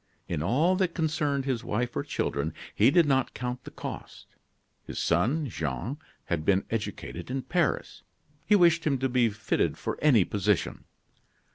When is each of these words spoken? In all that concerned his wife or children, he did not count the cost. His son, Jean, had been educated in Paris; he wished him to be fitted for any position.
In 0.27 0.41
all 0.41 0.75
that 0.77 0.95
concerned 0.95 1.45
his 1.45 1.63
wife 1.63 1.95
or 1.95 2.01
children, 2.01 2.55
he 2.73 2.89
did 2.89 3.05
not 3.05 3.35
count 3.35 3.65
the 3.65 3.69
cost. 3.69 4.25
His 4.83 4.97
son, 4.97 5.47
Jean, 5.47 5.99
had 6.25 6.43
been 6.43 6.65
educated 6.71 7.29
in 7.29 7.43
Paris; 7.43 8.01
he 8.47 8.55
wished 8.55 8.83
him 8.87 8.97
to 8.97 9.07
be 9.07 9.29
fitted 9.29 9.77
for 9.77 9.99
any 10.01 10.25
position. 10.25 10.85